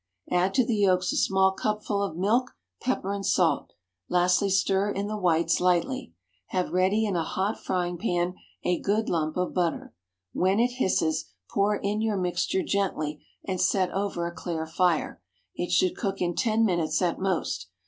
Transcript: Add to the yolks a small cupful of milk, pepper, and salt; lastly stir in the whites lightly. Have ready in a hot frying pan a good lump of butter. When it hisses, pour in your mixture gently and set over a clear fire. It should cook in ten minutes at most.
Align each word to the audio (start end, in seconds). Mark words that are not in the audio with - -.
Add 0.31 0.55
to 0.55 0.65
the 0.65 0.77
yolks 0.77 1.13
a 1.13 1.15
small 1.15 1.51
cupful 1.51 2.01
of 2.01 2.17
milk, 2.17 2.55
pepper, 2.81 3.13
and 3.13 3.23
salt; 3.23 3.73
lastly 4.09 4.49
stir 4.49 4.89
in 4.89 5.05
the 5.05 5.15
whites 5.15 5.59
lightly. 5.61 6.15
Have 6.47 6.71
ready 6.73 7.05
in 7.05 7.15
a 7.15 7.21
hot 7.23 7.59
frying 7.63 7.99
pan 7.99 8.33
a 8.63 8.79
good 8.79 9.09
lump 9.09 9.37
of 9.37 9.53
butter. 9.53 9.93
When 10.33 10.59
it 10.59 10.71
hisses, 10.79 11.25
pour 11.51 11.75
in 11.75 12.01
your 12.01 12.17
mixture 12.17 12.63
gently 12.63 13.23
and 13.45 13.61
set 13.61 13.91
over 13.91 14.25
a 14.25 14.33
clear 14.33 14.65
fire. 14.65 15.21
It 15.53 15.69
should 15.69 15.95
cook 15.95 16.19
in 16.19 16.33
ten 16.33 16.65
minutes 16.65 16.99
at 17.03 17.19
most. 17.19 17.67